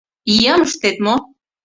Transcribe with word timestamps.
Иям 0.33 0.61
ыштет 0.67 0.97
мо! 1.05 1.15